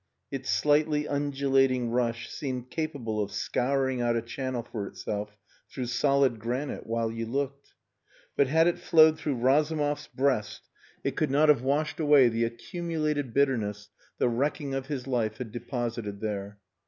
Its 0.31 0.49
slightly 0.49 1.07
undulating 1.07 1.91
rush 1.91 2.27
seemed 2.27 2.71
capable 2.71 3.21
of 3.21 3.29
scouring 3.31 4.01
out 4.01 4.15
a 4.15 4.21
channel 4.23 4.63
for 4.63 4.87
itself 4.87 5.37
through 5.69 5.85
solid 5.85 6.39
granite 6.39 6.87
while 6.87 7.11
you 7.11 7.23
looked. 7.27 7.73
But 8.35 8.47
had 8.47 8.65
it 8.65 8.79
flowed 8.79 9.19
through 9.19 9.35
Razumov's 9.35 10.07
breast, 10.07 10.67
it 11.03 11.15
could 11.15 11.29
not 11.29 11.49
have 11.49 11.61
washed 11.61 11.99
away 11.99 12.29
the 12.29 12.45
accumulated 12.45 13.31
bitterness 13.31 13.89
the 14.17 14.27
wrecking 14.27 14.73
of 14.73 14.87
his 14.87 15.05
life 15.05 15.37
had 15.37 15.51
deposited 15.51 16.19
there. 16.19 16.57